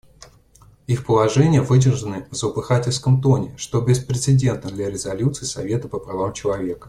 Их 0.87 1.05
положения 1.05 1.61
выдержаны 1.61 2.25
в 2.31 2.35
злопыхательском 2.35 3.21
тоне, 3.21 3.53
что 3.55 3.81
беспрецедентно 3.81 4.71
для 4.71 4.89
резолюций 4.89 5.45
Совета 5.45 5.87
по 5.89 5.99
правам 5.99 6.33
человека. 6.33 6.79